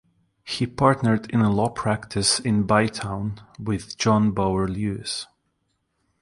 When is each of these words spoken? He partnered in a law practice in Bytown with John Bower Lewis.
He 0.43 0.65
partnered 0.65 1.29
in 1.29 1.41
a 1.41 1.51
law 1.51 1.69
practice 1.69 2.39
in 2.39 2.65
Bytown 2.65 3.37
with 3.59 3.99
John 3.99 4.31
Bower 4.31 4.67
Lewis. 4.67 5.27